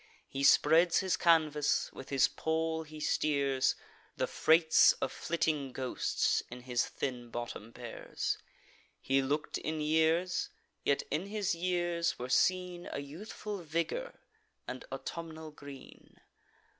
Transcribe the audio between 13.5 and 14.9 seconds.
vigour and